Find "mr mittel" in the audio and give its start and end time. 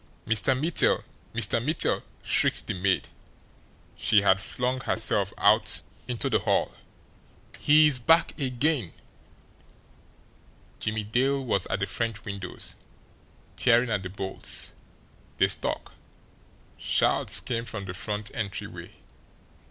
0.25-1.03, 1.31-2.01